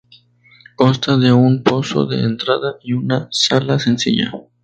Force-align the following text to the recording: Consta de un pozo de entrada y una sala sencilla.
Consta 0.75 1.15
de 1.19 1.31
un 1.31 1.61
pozo 1.61 2.07
de 2.07 2.21
entrada 2.23 2.77
y 2.81 2.93
una 2.93 3.27
sala 3.29 3.77
sencilla. 3.77 4.31